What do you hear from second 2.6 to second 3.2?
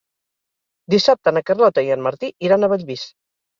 a Bellvís.